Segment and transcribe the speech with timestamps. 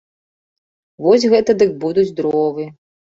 [1.07, 2.65] Вось гэта дык будуць дровы!